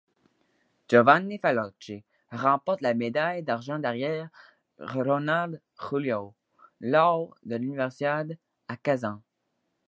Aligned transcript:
Giovanni 0.89 1.37
Faloci 1.37 2.03
remporte 2.31 2.81
la 2.81 2.95
médaille 2.95 3.43
d'argent 3.43 3.77
derrière 3.77 4.29
Ronald 4.79 5.61
Julião 5.79 6.33
lors 6.79 7.35
de 7.43 7.55
l'Universiade 7.55 8.35
à 8.67 8.77
Kazan. 8.77 9.21